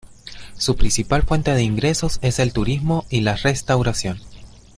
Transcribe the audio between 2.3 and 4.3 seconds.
el turismo y las restauración.